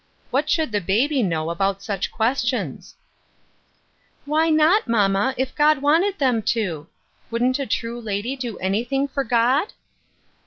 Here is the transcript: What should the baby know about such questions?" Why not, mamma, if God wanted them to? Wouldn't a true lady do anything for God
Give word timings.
What 0.31 0.49
should 0.49 0.71
the 0.71 0.81
baby 0.81 1.21
know 1.21 1.51
about 1.51 1.83
such 1.83 2.11
questions?" 2.11 2.95
Why 4.25 4.49
not, 4.49 4.87
mamma, 4.87 5.35
if 5.37 5.53
God 5.53 5.77
wanted 5.83 6.17
them 6.17 6.41
to? 6.57 6.87
Wouldn't 7.29 7.59
a 7.59 7.67
true 7.67 8.01
lady 8.01 8.35
do 8.35 8.57
anything 8.57 9.07
for 9.07 9.23
God 9.23 9.73